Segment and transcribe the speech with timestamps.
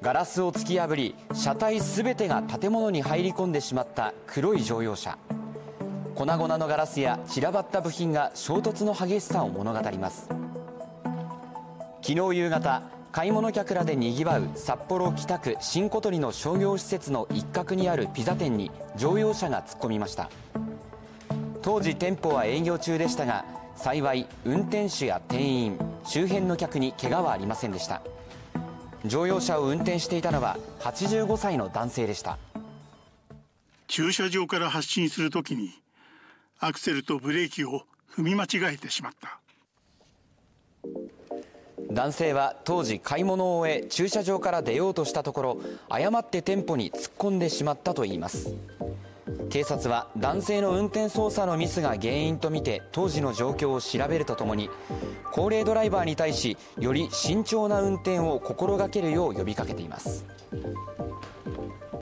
[0.00, 5.18] ガラスを突き破り車体全てが建物に入り込んでしまった黒い乗用車。
[6.14, 10.28] 粉々のガラスや散らばった部品が衝突の激しさを物語ります。
[12.00, 20.30] 昨日夕方買い物客らでにぎわう札幌北区新小鳥の商業施設の一角にあるピザ店に乗用車が突っ込みました。
[21.60, 23.44] 当時店舗は営業中でしたが
[23.74, 28.00] 幸い運転手や店員周辺の客に怪我はありませんでした。
[29.04, 32.38] 乗用車を運転していたのは85歳の男性でした。
[33.86, 35.70] 駐車場から発進するときに
[36.58, 37.82] アクセルとブレーキを
[38.14, 39.40] 踏み間違えてしまった。
[41.90, 48.54] 男性は当時買い物を終え駐車場から出ようとしたところ誤って店舗に突っ込んでしまったといいます
[49.50, 54.68] 警察は男性の運転操作のミスが原因とみて当時の状況を調べるとともに
[55.32, 60.26] 高齢ドライバーに対しより慎重な運転を心がけるよう呼びかけています。